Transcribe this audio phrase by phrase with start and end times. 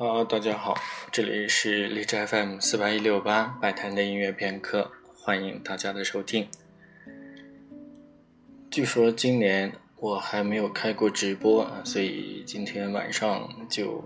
[0.00, 0.76] 好，大家好，
[1.10, 6.46] 这里是荔枝 FM 四八一六八百谈的音乐片刻，欢迎大家的收听。
[8.70, 14.04] 据说今年我还没有开过直播，所以今天晚上就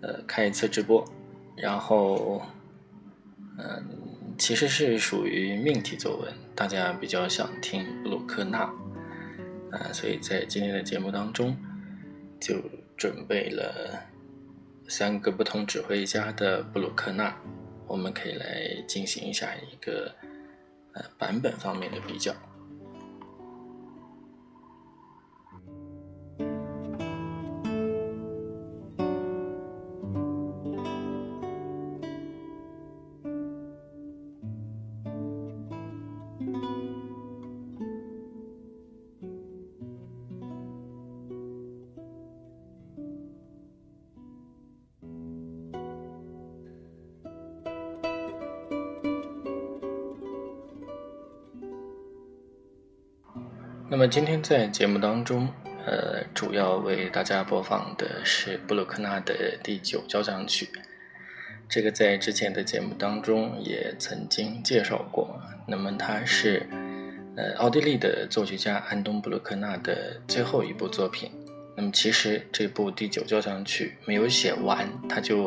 [0.00, 1.06] 呃开一次直播，
[1.54, 2.40] 然后
[3.58, 3.84] 嗯，
[4.38, 8.60] 其实是属于命题作文，大家比较想听布鲁克纳
[9.70, 11.54] 啊，所以在今天的节目当中
[12.40, 12.54] 就
[12.96, 14.02] 准备了
[14.88, 17.34] 三个不同指挥家的布鲁克纳，
[17.86, 20.14] 我们可以来进行一下一个
[20.92, 22.34] 呃版本方面的比较。
[54.04, 55.48] 么今天在节目当中，
[55.86, 60.68] 呃，主要为大家播放的是布鲁克纳的第九交响曲。
[61.70, 65.40] 这个在之前的节目当中也曾经介绍过。
[65.66, 66.66] 那么它是
[67.34, 71.30] 呃奥地利的作曲家安东布鲁克纳的最后一部作品。
[71.74, 75.46] 那么其实这部第九交响曲没有写完，他就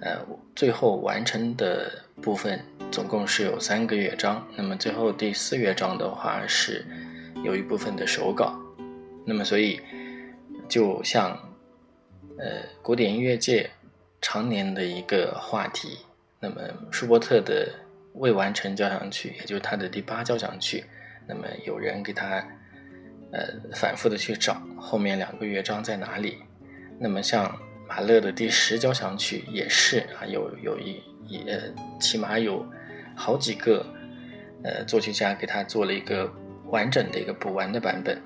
[0.00, 0.24] 呃
[0.54, 1.90] 最后完成的
[2.22, 2.60] 部分
[2.92, 4.46] 总共是有三个乐章。
[4.54, 6.86] 那么最后第四乐章的话是。
[7.42, 8.56] 有一部分的手稿，
[9.26, 9.80] 那么所以
[10.68, 11.30] 就像
[12.38, 13.68] 呃古典音乐界
[14.20, 15.98] 常年的一个话题，
[16.38, 17.68] 那么舒伯特的
[18.14, 20.84] 未完成交响曲，也就是他的第八交响曲，
[21.26, 22.36] 那么有人给他
[23.32, 23.40] 呃
[23.74, 26.38] 反复的去找后面两个乐章在哪里，
[26.98, 27.54] 那么像
[27.88, 31.58] 马勒的第十交响曲也是啊，有有一一呃
[32.00, 32.64] 起码有
[33.16, 33.84] 好几个
[34.62, 36.32] 呃作曲家给他做了一个。
[36.72, 38.20] 完整的一个补完的版本，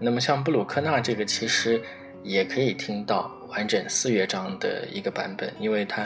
[0.00, 1.80] 那么像布鲁克纳这个其实
[2.22, 6.02] 也可以听到完整四乐章的一个版本，因为他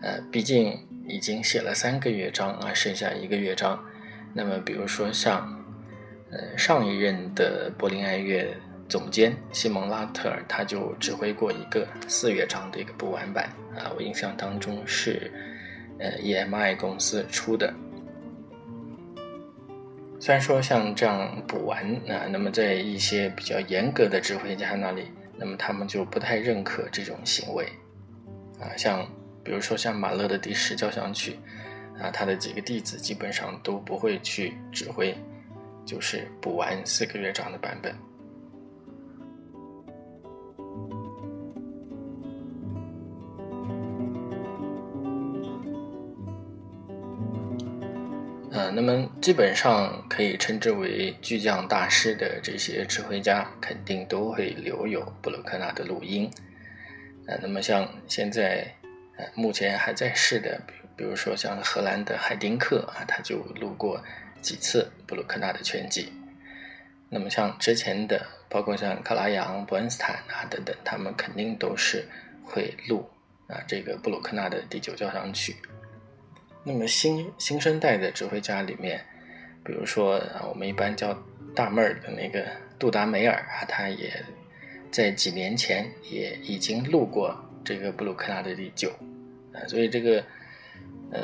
[0.00, 0.78] 呃毕竟
[1.08, 3.84] 已经写了三个乐章啊，剩下一个乐章。
[4.32, 5.52] 那么比如说像
[6.30, 8.46] 呃上一任的柏林爱乐
[8.88, 15.32] 总监西蒙拉特尔，他就指挥过一个四乐章的一个补完版啊，我印象当中是
[15.98, 17.74] 呃 EMI 公司出的。
[20.20, 25.04] 虽然说像这样补完啊，那么在一些比较严格的指挥家那里，
[25.36, 27.64] 那么他们就不太认可这种行为，
[28.60, 29.08] 啊，像
[29.44, 31.38] 比如说像马勒的第十交响曲，
[32.00, 35.16] 啊，他的几个弟子基本上都不会去指挥，
[35.86, 37.94] 就是补完四个乐章的版本。
[48.58, 56.28] 呃，那么基本上可以称之为巨匠大师的这些指挥家，肯定都会留有布鲁克纳的录音。
[57.28, 58.74] 呃，那么像现在
[59.16, 64.02] 呃目前还在世的，比比如说像荷兰的海丁克啊，他就录过
[64.42, 66.12] 几次布鲁克纳的全集。
[67.08, 72.04] 那么像之前的，包括像克拉扬、伯恩斯坦啊等等，他们肯定都是
[72.42, 73.08] 会录
[73.46, 75.54] 啊这个布鲁克纳的第九交响曲。
[76.64, 79.00] 那么新新生代的指挥家里面，
[79.64, 81.16] 比如说啊，我们一般叫
[81.54, 82.44] 大妹儿的那个
[82.78, 84.12] 杜达梅尔啊，他也
[84.90, 87.34] 在几年前也已经录过
[87.64, 88.90] 这个布鲁克纳的第九
[89.54, 90.22] 啊，所以这个
[91.10, 91.20] 呃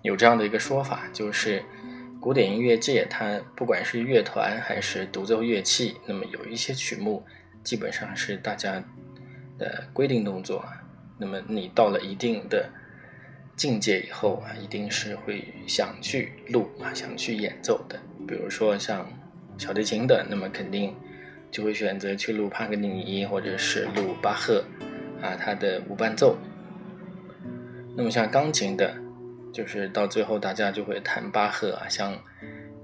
[0.00, 1.62] 有这样的一个说法，就是
[2.20, 7.22] 古典音乐界它不管是乐团还是独奏乐器，那么有一些曲目
[7.62, 8.82] 基本上是大家
[9.58, 10.64] 的规定动作，
[11.18, 12.66] 那么你到了一定的。
[13.60, 18.00] 境界以后啊，一定是会想去录啊，想去演奏的。
[18.26, 19.06] 比如说像
[19.58, 20.96] 小提琴的，那么肯定
[21.50, 24.64] 就会选择去录帕格尼尼，或者是录巴赫
[25.20, 26.38] 啊他的无伴奏。
[27.94, 28.94] 那么像钢琴的，
[29.52, 32.18] 就是到最后大家就会弹巴赫啊，像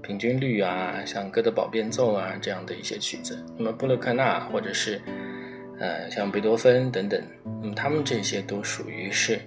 [0.03, 3.43] 平均律啊，像哥德堡变奏啊这样的一些曲子。
[3.57, 5.01] 那么布鲁克纳或者是
[5.79, 7.19] 呃像贝多芬等等，
[7.63, 9.39] 那么他们这些都属于是。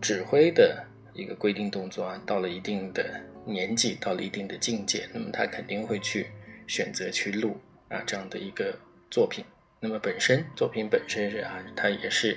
[0.00, 6.26] 指挥的一个规定动作啊，到了一定的年纪，到了一定的境界，那么他肯定会去
[6.66, 8.78] 选择去录啊这样的一个
[9.10, 9.44] 作品。
[9.80, 12.36] 那么本身作品本身是啊，它也是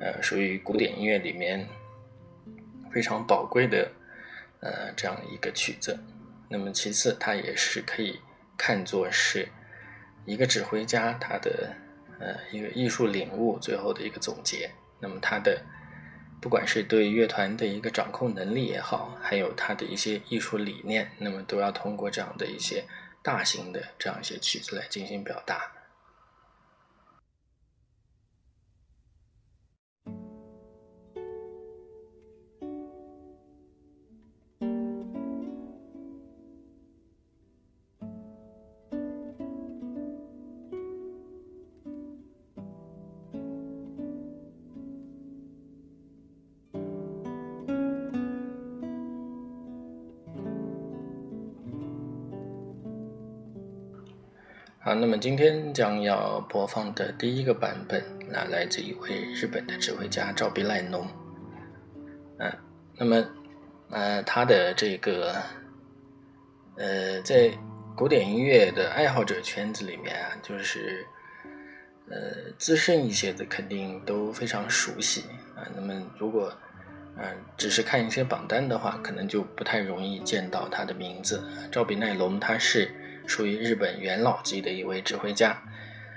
[0.00, 1.66] 呃属于古典音乐里面
[2.92, 3.90] 非常宝贵的
[4.60, 5.98] 呃这样一个曲子。
[6.48, 8.20] 那么其次，它也是可以
[8.56, 9.48] 看作是
[10.26, 11.74] 一个指挥家他的
[12.20, 14.70] 呃一个艺术领悟最后的一个总结。
[15.00, 15.60] 那么他的
[16.44, 22.84] 不管是对乐团的一个掌控能力也好，还有他的一些艺术理念，那么都要通过这样的一些
[23.22, 25.72] 大型的这样一些曲子来进行表达。
[54.94, 61.06] 那么今天将要播放的第一个版本，那来自一位日本的指挥家赵比赖农。
[62.38, 62.52] 嗯，
[62.96, 63.26] 那么，
[63.90, 65.34] 呃，他的这个，
[66.76, 67.50] 呃，在
[67.96, 71.04] 古典音乐的爱好者圈子里面啊，就是，
[72.08, 75.22] 呃，资深一些的肯定都非常熟悉
[75.56, 75.66] 啊。
[75.74, 76.52] 那么，如果，
[77.16, 77.24] 嗯，
[77.56, 81.42] 只是看一些榜单的话，可能就不太容易见到他的名字。
[81.70, 82.90] 赵比奈龙，他是。
[83.26, 85.62] 属于日本元老级的一位指挥家，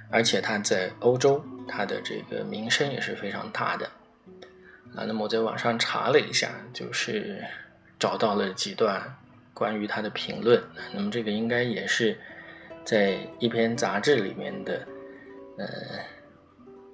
[0.09, 3.85] 而且他在欧洲，他的这个名声也是非常大的。
[4.95, 7.43] 啊，那么我在网上查了一下，就是
[7.99, 9.15] 找到了几段
[9.53, 10.61] 关于他的评论。
[10.93, 12.17] 那么这个应该也是
[12.83, 14.87] 在一篇杂志里面的，
[15.57, 15.67] 呃，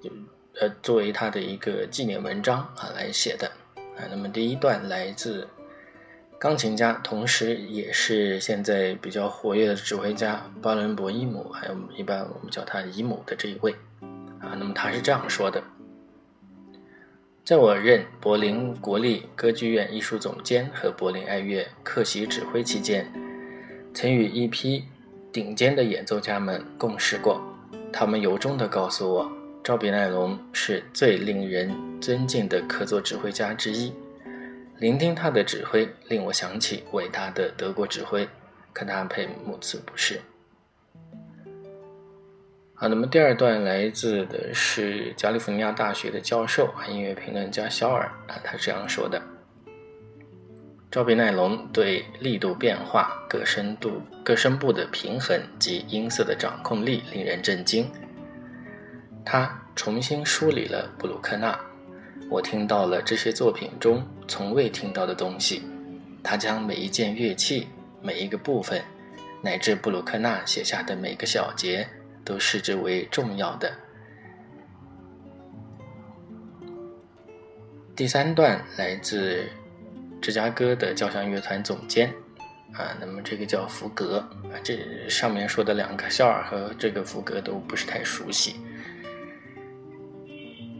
[0.02, 0.10] 就
[0.60, 3.50] 呃作为他的一个纪念文章啊来写的。
[3.96, 5.48] 啊，那么第一段来自。
[6.44, 13.72] 钢琴家，同时也是现在比较活跃的指挥家巴伦博伊姆，还有一般我们叫他姨母的这一位，
[14.40, 15.64] 啊，那么他是这样说的：
[17.46, 23.10] 在我任柏林国立歌剧院艺术总监和柏林爱乐客席指挥期间，
[23.94, 24.84] 曾与一批
[25.32, 27.40] 顶尖的演奏家们共事过，
[27.90, 29.32] 他们由衷地告诉我，
[29.62, 33.90] 赵比奈龙是最令人尊敬的客座指挥家之一。
[34.78, 38.28] 聆听他的指挥，令我想起伟大的德国指挥，
[38.72, 40.20] 可他佩慕此不是。
[42.74, 49.22] 好，那么第二段来自的是加利福尼亚大学的教授啊音乐评论家肖尔啊，他这样说的：
[50.90, 57.88] 赵比奈龙对力度变化、各声度、各声部的平衡及音色的掌控力令人震惊。
[59.24, 61.58] 他重新梳理了布鲁克纳。
[62.30, 65.62] 我听到了这些作品中从未听到的东西。
[66.22, 67.68] 他将每一件乐器、
[68.00, 68.82] 每一个部分，
[69.42, 71.86] 乃至布鲁克纳写下的每个小节，
[72.24, 73.70] 都视之为重要的。
[77.94, 79.44] 第三段来自
[80.20, 82.08] 芝加哥的交响乐团总监，
[82.72, 84.78] 啊，那么这个叫福格啊，这
[85.08, 88.56] 上面说的两个肖尔和这个福格都不是太熟悉。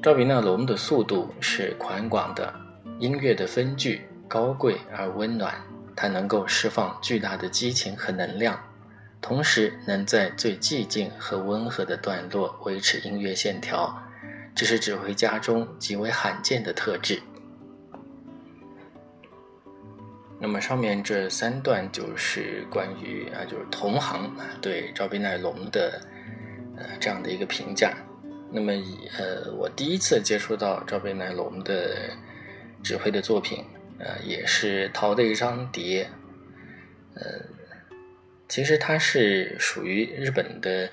[0.04, 2.52] 赵比纳龙的速度是宽广的，
[2.98, 5.54] 音乐的分句高贵而温暖，
[5.96, 8.62] 它能够释放巨大的激情和能量，
[9.22, 13.98] 同时能在最寂静和温和的段落维持音乐线条，
[14.54, 17.22] 这是指挥家中极为罕见的特质。
[20.38, 24.30] 那么上面这三段就是关于啊，就是同行
[24.60, 25.98] 对赵比奈龙的
[26.76, 27.94] 呃这样的一个评价。
[28.56, 28.72] 那么，
[29.18, 32.10] 呃，我第一次接触到赵贝奈龙的
[32.84, 33.64] 指挥的作品，
[33.98, 36.08] 呃，也是淘的一张碟，
[37.16, 37.40] 呃，
[38.48, 40.88] 其实它是属于日本的，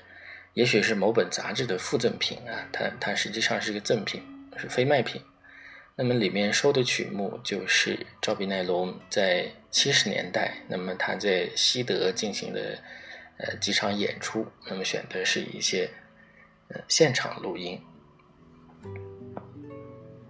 [0.54, 4.20] 也许是某本杂志的附赠品啊，它它实际上是个赠品，
[4.56, 5.22] 是非卖品。
[5.94, 12.76] 那么里面收的曲目就是赵比奈龙在七十年代，那么他在西德进行的
[13.36, 15.88] 呃几场演出，那么选的是一些。
[16.88, 17.80] 现场录音，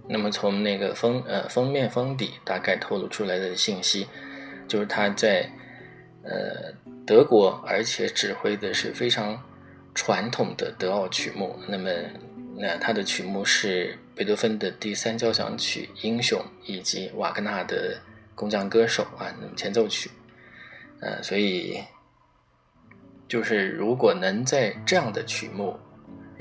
[0.09, 4.07] 那么从那个封呃封面封底大概透露出来的信息，
[4.69, 5.51] 就是他在
[6.23, 6.73] 呃
[7.07, 9.43] 德国，而且指挥的是非常
[9.95, 11.59] 传统的德奥曲目。
[11.67, 11.91] 那么
[12.57, 17.95] 那他的曲目是贝多芬的第三交响曲《英雄》，以及瓦格纳的
[18.35, 20.11] 《工匠歌手》啊，前奏曲。
[21.01, 21.83] 呃，所以
[23.27, 25.79] 就是如果能在这样的曲目。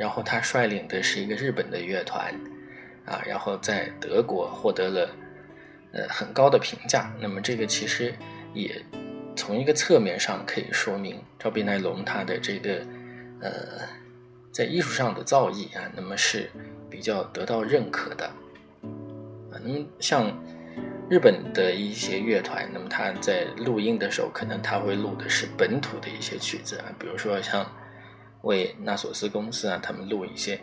[0.02, 2.34] 然后他率领的是一个日本的乐团，
[3.06, 5.08] 啊，然后在德国获得了
[5.94, 7.14] 呃很高的评价。
[7.20, 8.12] 那么这个其实
[8.52, 8.84] 也
[9.36, 12.84] 从一个侧面上可以说明赵比奈龙他的这个
[13.42, 13.52] 呃
[14.52, 16.50] 在艺术上的造诣啊，那么是
[16.90, 18.26] 比较得到认可的。
[18.26, 20.36] 啊，那么像
[21.12, 27.64] 日本的一些乐团，那么他在录音的时候，可能他会录的是本土的一些曲子啊，比如说像。
[28.42, 30.60] 为纳索斯公司啊，他们录一些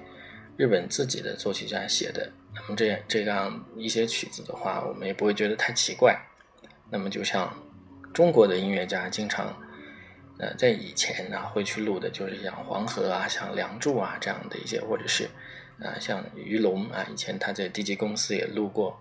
[0.56, 6.18] 日本自己的作曲家写的，那么这样这样一些曲子的话，我们也不会觉得太奇怪。
[6.90, 7.54] 那么就像
[8.12, 9.54] 中国的音乐家经常，
[10.38, 15.24] 呃，在以前呢会去录的，就是像黄河啊、像梁祝啊这样的一些，或者是
[15.80, 18.98] 啊像于龙啊，以前他在 DG 公司也录过。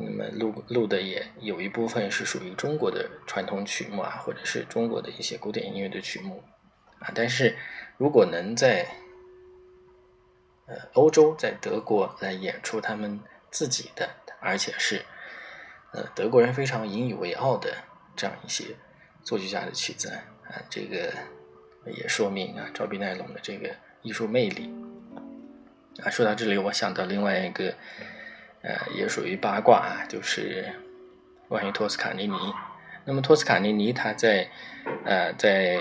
[0.00, 6.40] 那么录录的也有一部分是属于中国的传统曲目啊，或者是中国的一些古典音乐的曲目
[7.00, 7.12] 啊。
[7.14, 7.56] 但是
[7.96, 8.86] 如果能在
[10.66, 14.08] 呃欧洲，在德国来演出他们自己的，
[14.40, 15.04] 而且是
[15.92, 17.74] 呃德国人非常引以为傲的
[18.16, 18.76] 这样一些
[19.22, 21.12] 作曲家的曲子啊，这个
[21.86, 24.72] 也说明啊赵比奈龙的这个艺术魅力
[26.02, 26.10] 啊。
[26.10, 27.74] 说到这里，我想到另外一个。
[28.60, 30.74] 呃，也属于八卦啊，就是
[31.48, 32.36] 关于托斯卡尼尼。
[33.04, 34.50] 那么托斯卡尼尼他在
[35.04, 35.78] 呃在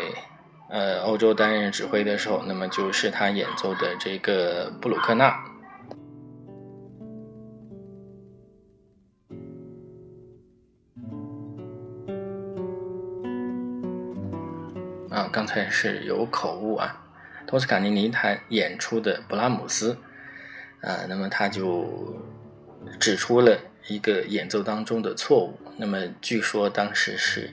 [0.70, 5.26] 呃欧洲担任指挥的时候，那么就是他演奏的这个布鲁克纳。
[15.10, 17.04] 啊，刚才是有口误啊，
[17.46, 19.98] 托斯卡尼尼他演出的布拉姆斯
[20.82, 22.16] 啊，那么他就。
[23.02, 27.50] 指出了一个演奏当中的错误，那么据说当时是，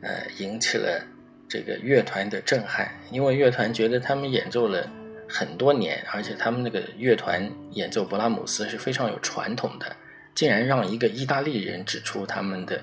[0.00, 1.04] 呃，引起了
[1.52, 4.88] 这个乐团的震撼，因为乐团觉得他们演奏了
[5.28, 9.94] 很多年，而且他们那个乐团演奏勃拉姆斯是非常有传统的，
[10.34, 12.82] 竟然让一个意大利人指出他们的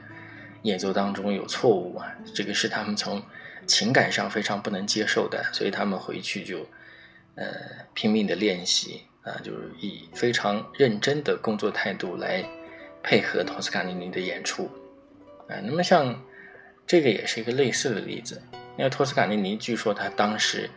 [0.62, 3.20] 演奏当中有错误啊，这个是他们从
[3.66, 6.60] 情感上非常不能接受的，所以他们回去就，
[7.34, 7.48] 呃，
[7.96, 9.02] 拼命的练习。
[9.22, 12.44] 啊，就是以非常认真的工作态度来
[13.04, 14.64] 配合托斯卡尼尼的演出，
[15.50, 16.20] 啊，那么像
[16.90, 18.42] 这个也是一个类似的例子，
[18.76, 20.68] 因为托斯卡尼尼据说他当时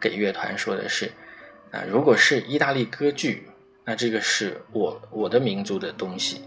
[0.00, 1.12] 给乐团说的是，
[1.70, 3.44] 啊，如果是意大利歌剧，
[3.84, 6.42] 那这个是我我的民族的东西，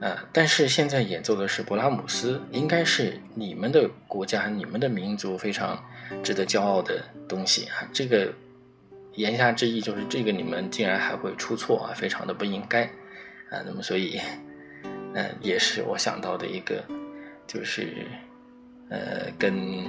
[0.00, 5.84] 啊，但是现在演奏的是勃拉姆斯，应该是你们的国家、你们的民族非常
[6.22, 8.32] 值得骄傲的东西啊，这个。
[9.16, 12.84] 言下之意就是这个你们竟然还会出错啊，非常的不应该
[13.50, 13.60] 啊。
[13.66, 14.18] 那么所以，
[15.12, 16.82] 嗯，也是我想到的一个，
[17.46, 18.06] 就是
[18.88, 19.84] 呃跟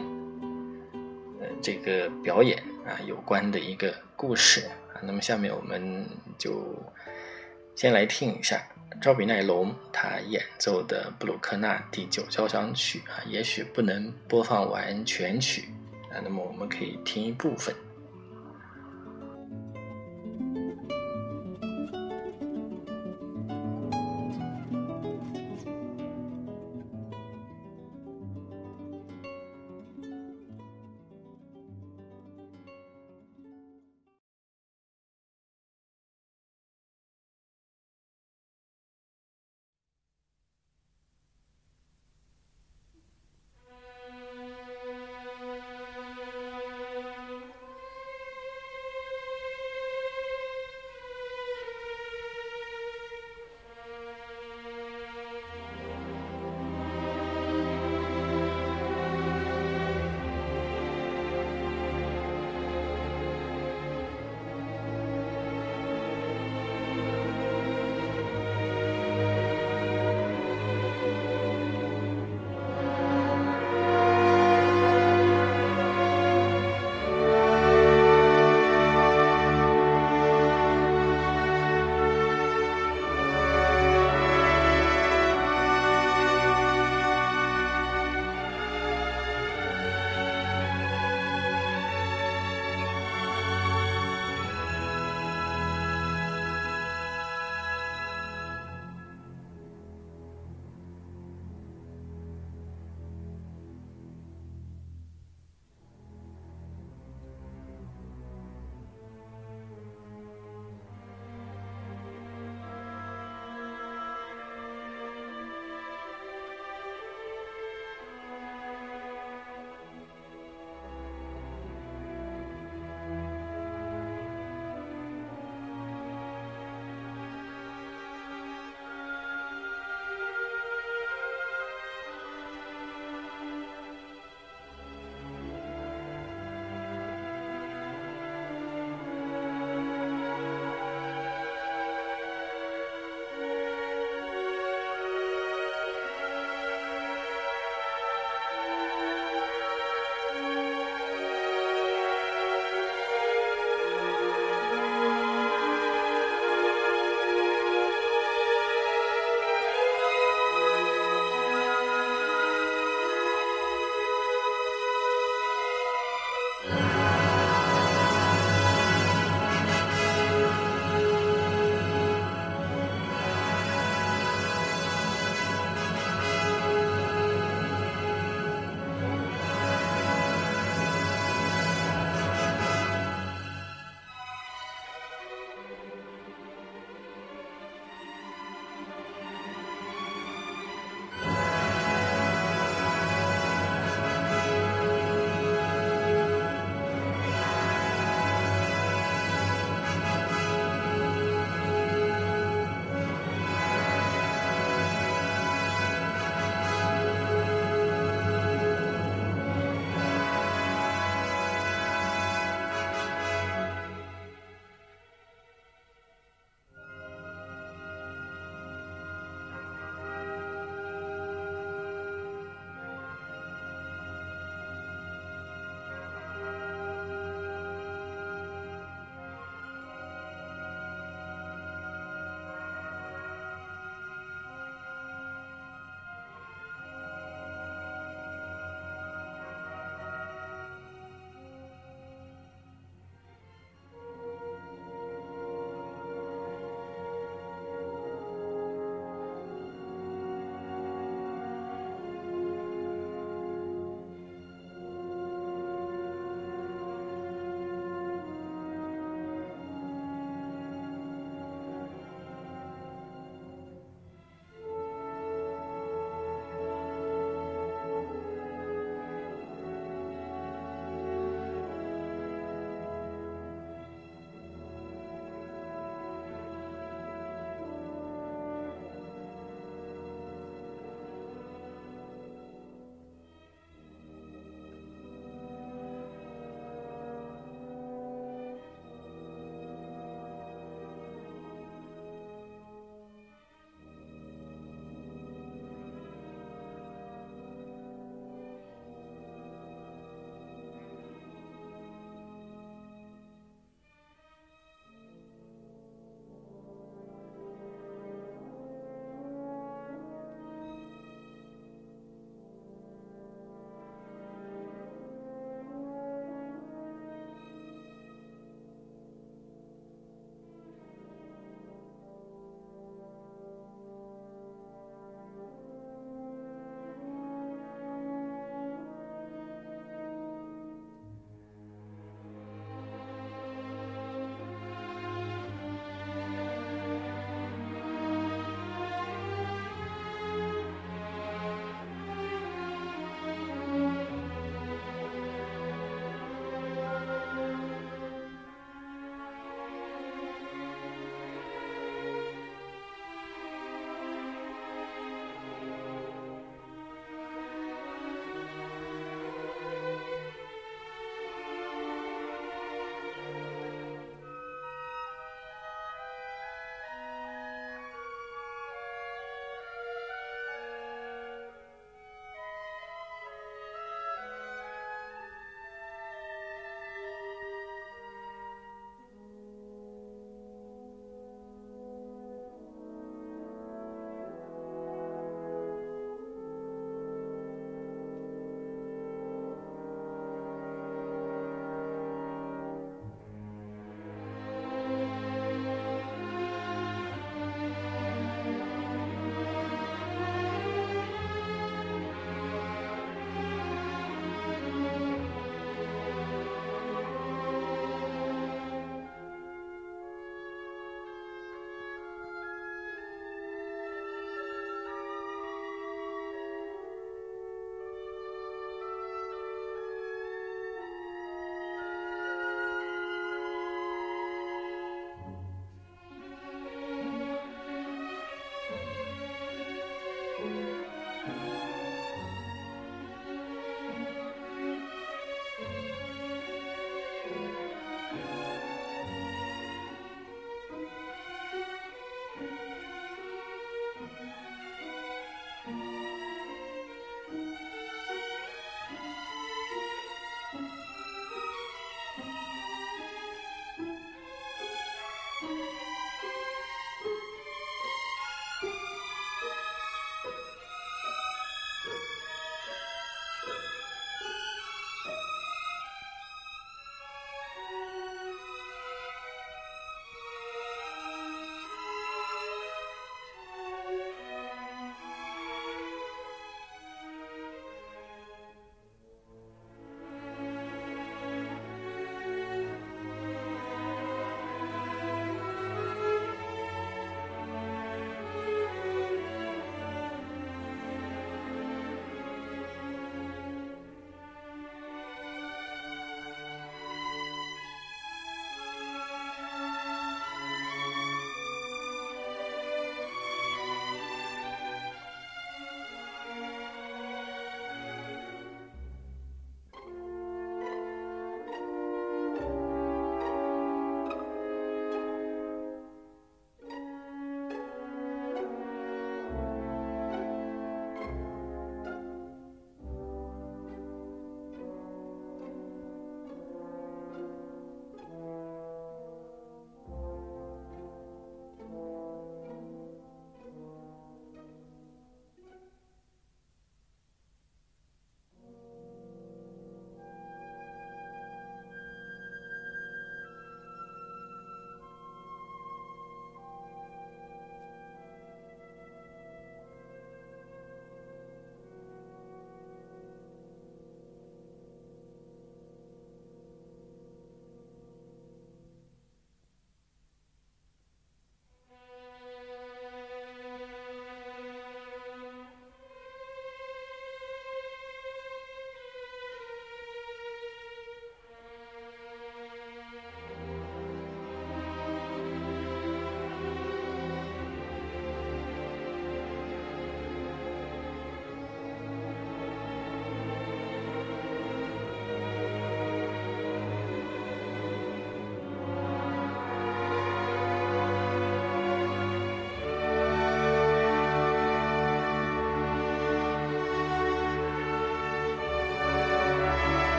[1.39, 4.61] 呃这个表演啊有关的一个故事
[4.93, 4.99] 啊。
[5.01, 6.05] 那么下面我们
[6.37, 6.75] 就
[7.75, 8.61] 先来听一下
[9.01, 15.69] 赵比奈龙他演奏的布鲁克纳第九交响曲啊，也许不能播放完全曲
[16.11, 17.75] 啊，那么我们可以听一部分。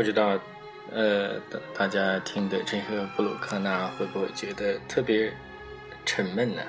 [0.00, 0.40] 不知道，
[0.90, 5.30] 呃，大大家听的这个布鲁克纳会不会觉得特别
[6.06, 6.62] 沉闷呢？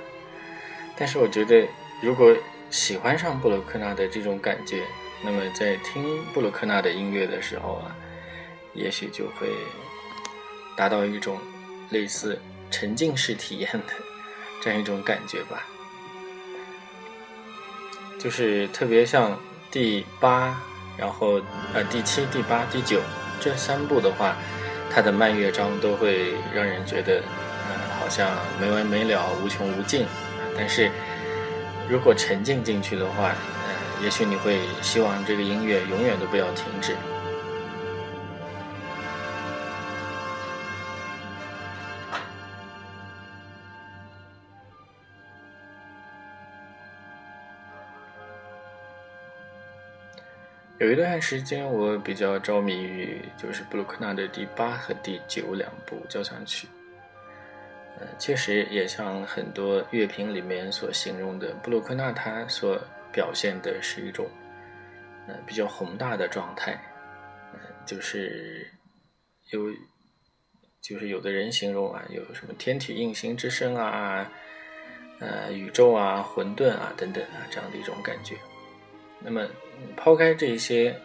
[0.97, 1.65] 但是我觉得，
[2.03, 2.35] 如果
[2.69, 4.83] 喜欢上布鲁克纳的这种感觉，
[5.23, 7.95] 那么在听布鲁克纳的音乐的时候啊，
[8.73, 9.47] 也许就会
[10.75, 11.39] 达到一种
[11.89, 12.37] 类似
[12.69, 13.93] 沉浸式体验的
[14.61, 15.65] 这样一种感觉吧。
[18.19, 19.39] 就是特别像
[19.71, 20.61] 第八，
[20.97, 21.41] 然后
[21.73, 22.99] 呃第七、第八、第九
[23.41, 24.35] 这三部的话，
[24.93, 28.29] 它的慢乐章都会让人觉得，呃好像
[28.61, 30.05] 没完没了、无穷无尽。
[30.55, 30.91] 但是
[31.89, 36.95] 如果沉浸进去的话，呃也许你会希望这个音乐永远都不要停止。
[50.81, 56.67] 有一段时间，我比较着迷于就是布鲁克纳的第八和第九两部交响曲。
[57.99, 62.81] 呃，确实也像很多乐评里面所形容的，布鲁克纳他所
[63.13, 64.27] 表现的是一种
[65.27, 66.71] 呃比较宏大的状态，
[67.53, 68.67] 呃，就是
[69.51, 69.71] 有
[70.81, 74.27] 就是有的人形容啊，有什么天体运行之声啊，
[75.19, 78.35] 呃，宇宙啊，混沌啊等等啊这样的一种感觉。
[79.23, 79.47] 那么，
[79.95, 80.95] 抛开这些，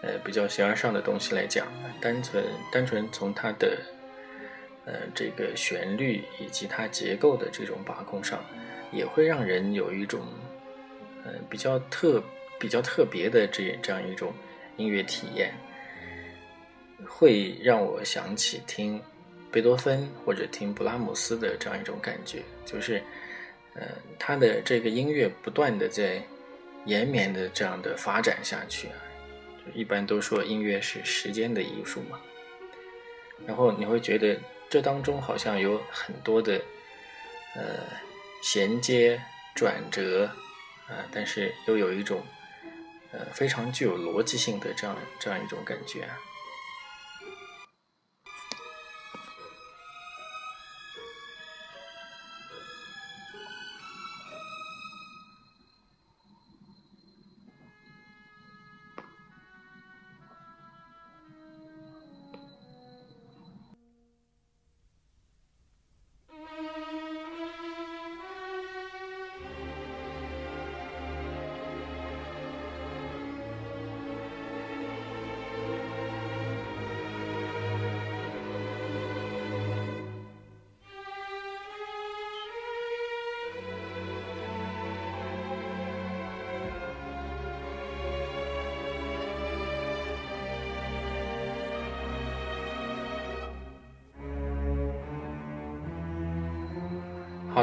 [0.00, 1.66] 呃，比较形而上的东西来讲，
[2.00, 3.78] 单纯单纯从它的，
[4.86, 8.42] 呃，这个旋律以及它结构的这种把控上，
[8.90, 10.22] 也会让人有一种，
[11.24, 12.22] 呃，比较特
[12.58, 14.32] 比较特别的这这样一种
[14.78, 15.52] 音乐体验，
[17.06, 18.98] 会让我想起听
[19.52, 23.02] 贝多芬或者听布拉姆斯的这样一种感觉，就是，
[23.74, 23.82] 呃，
[24.18, 26.22] 他的这个音乐不断的在。
[26.86, 28.96] 延绵的这样的发展下去啊，
[29.74, 32.18] 一般都说音乐是时间的艺术嘛。
[33.46, 36.54] 然后你会觉得这当中好像有很多的
[37.54, 37.62] 呃
[38.42, 39.20] 衔接
[39.54, 40.24] 转折
[40.88, 42.24] 啊，但是又有一种
[43.12, 46.18] 呃非常具有逻辑性的这样这样一种感觉啊。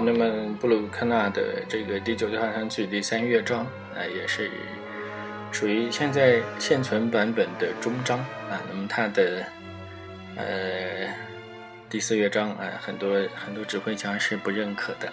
[0.05, 3.61] 那么布鲁克纳的这个第九交响曲第三乐章
[3.95, 4.51] 啊，也是
[5.51, 8.59] 属于现在现存版本的终章啊。
[8.69, 9.45] 那么它的
[10.35, 11.07] 呃
[11.89, 15.11] 第四乐章啊，很多很多指挥家是不认可的。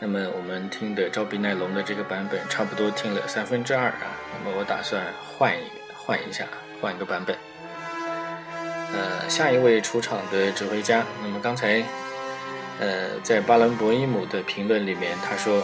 [0.00, 4.16] 那么我们听的赵比奈龙的这个版本，差不多听了三分之二啊。
[4.32, 5.04] 那么我打算
[5.38, 5.62] 换一
[5.94, 6.44] 换一下，
[6.80, 7.36] 换一个版本。
[8.92, 11.84] 呃，下一位出场的指挥家，那么刚才。
[12.80, 15.62] 呃，在巴伦博伊姆的评论里面，他说，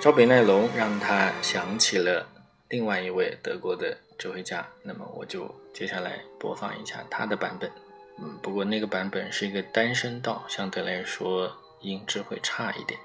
[0.00, 2.26] 招北奈龙让他想起了
[2.68, 4.66] 另外一位德国的指挥家。
[4.82, 7.70] 那么我就接下来播放一下他的版本。
[8.18, 12.98] 嗯，不过那个版本是一个单声道，相对来说音质会差一点。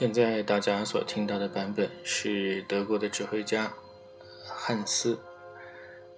[0.00, 3.74] 现在大家所听到的版本是德国的指挥家
[4.46, 5.12] 汉斯·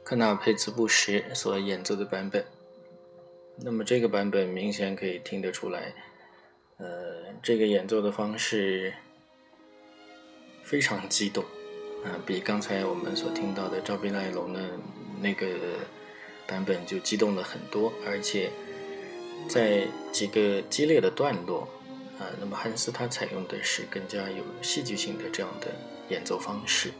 [0.05, 2.45] 克纳佩兹布什所演奏的版本。
[3.57, 5.93] 那么这个版本明显可以听得出来，
[6.77, 6.87] 呃，
[7.43, 8.95] 这个演奏的方式
[10.63, 11.43] 非常激动
[12.05, 14.61] 啊，比刚才我们所听到的赵宾赖龙的
[15.21, 15.49] 那个
[16.47, 18.49] 版本就激动了很多，而且
[19.49, 21.67] 在几个激烈的段落。
[22.23, 25.67] 啊，那么汉斯他采用的是更加有戏剧性的这样的
[26.09, 26.93] 演奏方式。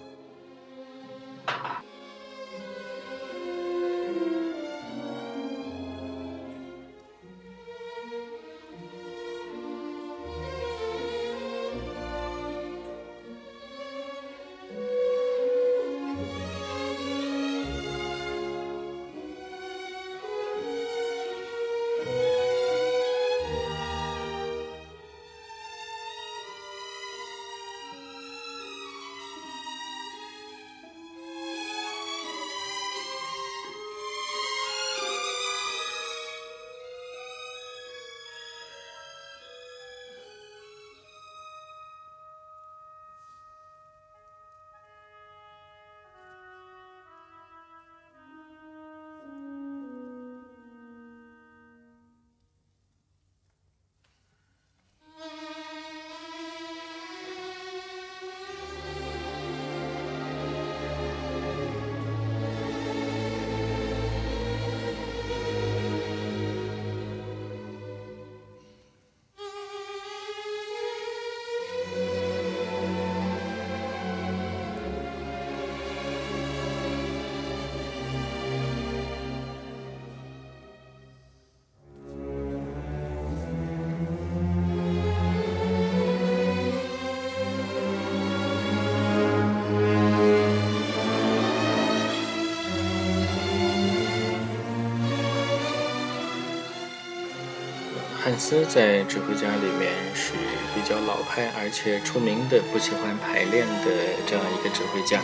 [98.33, 100.33] 汉斯在指挥家里面是
[100.75, 105.21] 比较老派，而且出名的不喜欢排练的这样一个指挥家。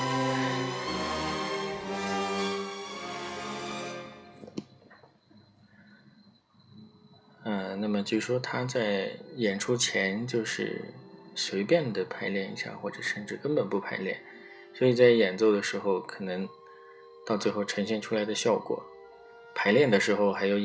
[7.45, 10.93] 嗯，那么据说他在演出前就是
[11.35, 14.21] 随便的排练一下，或者甚至根本不排练，
[14.75, 16.47] 所以在演奏的时候，可能
[17.27, 18.85] 到最后呈现出来的效果，
[19.55, 20.59] 排练的时候还有。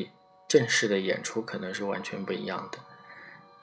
[0.53, 2.77] 正式的演出可能是完全不一样的，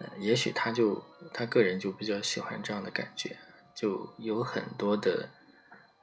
[0.00, 1.00] 呃，也许他就
[1.32, 3.36] 他个人就比较喜欢这样的感觉，
[3.76, 5.30] 就有很多的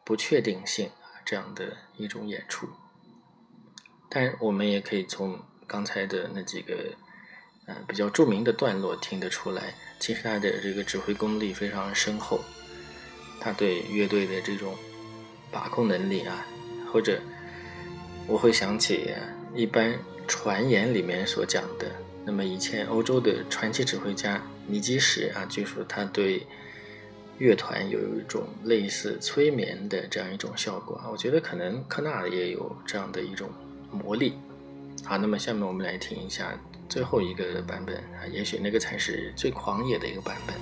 [0.06, 2.70] 不确定性啊，这样的一种演出。
[4.08, 6.94] 但我们也可以从刚才的那几个
[7.66, 12.40] 呃比较著名的段落听得出来，其实他的这个指挥功力非常深厚，
[13.42, 14.74] 他对乐队的这种
[15.52, 16.48] 把控能力啊，
[16.94, 17.20] 或者
[18.26, 19.14] 我会想起
[19.54, 20.00] 一般。
[20.28, 21.90] 传言里面所讲的，
[22.26, 26.46] 那么以前欧洲的传奇指挥家尼基什啊，据说他对
[27.38, 33.50] 乐团有一种类似催眠的这样一种效果啊，我觉得可能科纳也有这样的一种
[33.92, 34.34] 魔力。
[35.04, 36.60] 好，那么下面我们来听一下
[36.90, 40.56] 最后一个版本啊，也许那个才是最狂野的一个版本。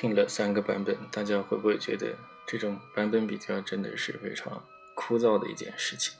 [0.00, 6.16] 听了三个版本，大家会不会觉得这种版本比较真的是非常枯燥的一件事情？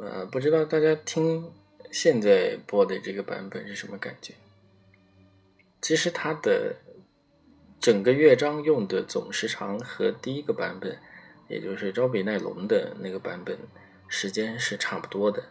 [0.00, 1.52] 呃，不知道大家听
[1.92, 4.34] 现在播的这个版本是什么感觉？
[5.80, 6.74] 其实它的
[7.78, 10.98] 整个乐章用的总时长和第一个版本，
[11.46, 13.56] 也就是招比奈龙的那个版本
[14.08, 15.44] 时间是差不多的，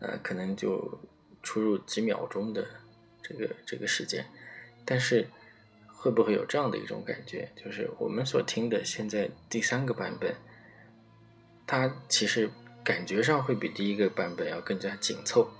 [0.00, 1.00] 呃，可能就
[1.42, 2.66] 出入几秒钟的
[3.22, 4.26] 这个这个时间。
[4.86, 5.28] 但是
[5.88, 10.34] 会不会有这样的一种感觉，就是我们所听的现在第三个版本，
[11.66, 12.48] 它其实
[12.84, 15.50] 感觉上会比第一个版本要更加紧凑。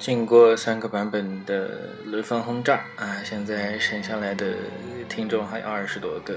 [0.00, 4.54] 经过三个版本的雷锋轰炸啊，现在剩下来的
[5.10, 6.34] 听众还有二十多个。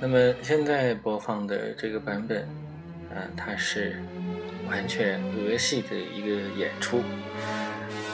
[0.00, 2.40] 那么现在播放的这个版本
[3.10, 4.02] 啊，它是
[4.66, 7.02] 完全俄系的一个演出，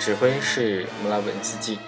[0.01, 1.79] 指挥是穆拉文斯基。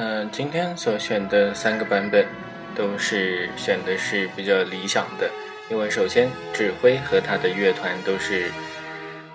[0.00, 2.24] 嗯，今天所选的三个版本
[2.72, 5.28] 都是选的是比较理想的，
[5.68, 8.44] 因为首先指挥和他的乐团都是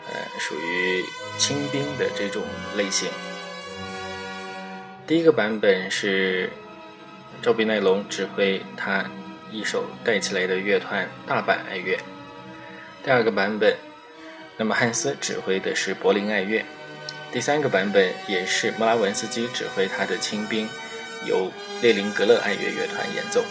[0.07, 1.03] 呃属于
[1.37, 2.41] 轻兵的这种
[2.77, 3.09] 类型。
[5.05, 6.49] 第一个版本是
[7.41, 9.03] 赵比奈龙指挥他
[9.51, 11.99] 一手带起来的乐团大阪爱乐。
[13.03, 13.75] 第二个版本，
[14.55, 16.63] 那么汉斯指挥的是柏林爱乐。
[17.33, 20.69] 第三个版本也是莫拉文斯基指挥他的清兵，
[21.25, 21.51] 由
[21.81, 23.43] 列宁格勒爱乐乐团演奏。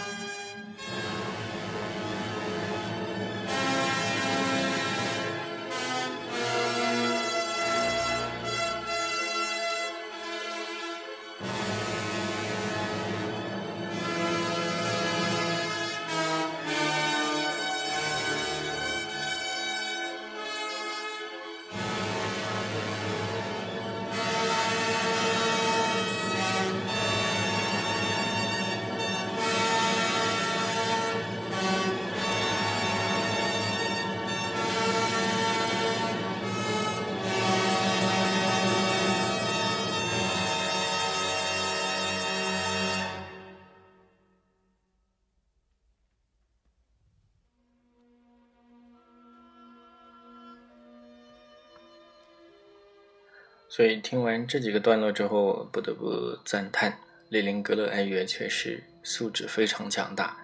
[53.73, 56.95] 所以听完这几个段落之后，不得不赞叹
[57.29, 60.37] 列宁格勒爱乐确实素质非常强大。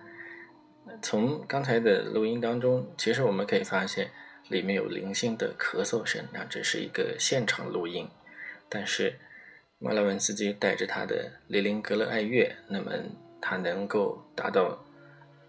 [1.04, 4.10] 从刚才的录音当中，其实我们可以发现
[4.48, 8.10] 里面有零星的咳嗽声，那这是一个现场录音。
[8.68, 9.14] 但是
[9.78, 12.92] 马拉文斯基带着他的列宁格勒爱乐，那么
[13.40, 14.84] 他能够达到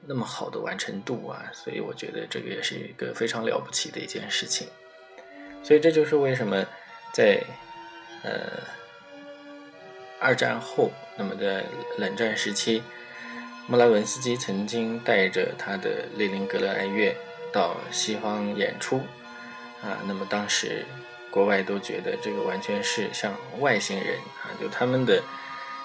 [0.07, 4.69] 那么好的完成度啊，所以我觉得这个也是一个非常了不起的一件事情。
[5.63, 6.63] 所以这就是为什么
[7.15, 7.43] 在
[8.23, 8.63] 呃，
[10.21, 11.65] 二战后，那么在
[11.97, 12.83] 冷战时期，
[13.67, 17.17] 莫拉文斯基曾经带着他的列宁格勒爱乐
[17.51, 18.99] 到西方演出，
[19.83, 20.85] 啊，那么当时
[21.31, 25.23] 国外都觉得这个完全是像外星人啊，就他们的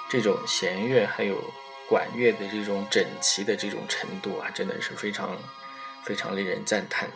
[0.09, 1.41] 这种弦乐还有
[1.87, 5.37] 管乐的这种整齐的这种程度啊，真的是非常
[6.03, 7.07] 非常令人赞叹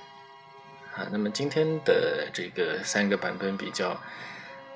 [0.96, 1.10] 啊。
[1.12, 4.02] 那么今天的这个三个版本比较。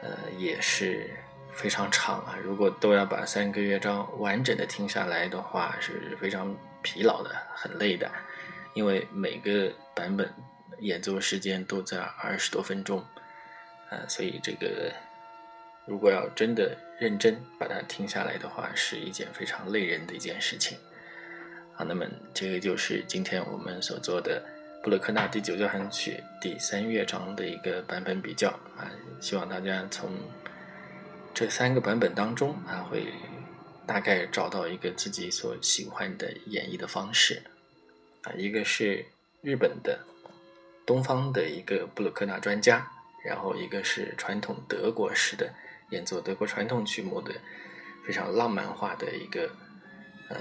[0.04, 1.10] 呃，也是
[1.54, 2.36] 非常长啊！
[2.44, 8.12] 如果都要把三个乐章完整的听下来的话，是非常疲劳的，很累的。
[8.74, 10.30] 因为每个版本
[10.80, 13.00] 演奏时间都在二十多分钟，
[13.90, 14.92] 啊，所以这个
[15.86, 20.78] 如果要真的认真把它听下来的话，是一件非常累人的一件事情。
[21.76, 24.44] 好，那么这个就是今天我们所做的。
[24.84, 28.92] 布鲁克纳第九交响曲第三乐章的一个版本比较啊，
[29.22, 30.12] 希望大家从
[31.34, 33.06] 这三个版本当中啊，会
[33.88, 37.42] 大概找到一个自己所喜欢的演绎的方式
[38.24, 38.34] 啊。
[38.36, 39.06] 一个是
[39.42, 39.98] 日本的
[40.86, 42.86] 东方的一个布鲁克纳专家，
[43.24, 45.50] 然后一个是传统德国式的
[45.92, 47.34] 演奏德国传统曲目的
[48.06, 49.50] 非常浪漫化的一个
[50.28, 50.36] 呃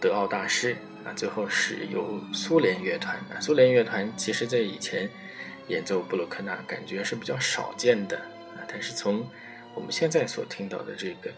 [0.00, 0.76] 德奥大师。
[1.04, 5.08] 啊最后是由苏联乐团啊，苏联乐团其实在以前
[5.68, 9.26] 演奏布鲁克纳感觉是比较少见的啊，但是从
[9.74, 11.30] 我们现在所听到的这个，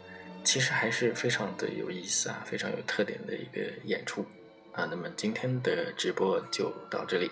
[0.42, 4.24] 其实还是非常的有意思啊，非常有特点的一个演出
[4.72, 4.88] 啊。
[4.90, 7.30] 那么今天的直播就到这里，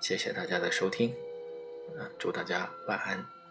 [0.00, 1.10] 谢谢大家的收听
[1.98, 3.41] 啊，祝大家晚安。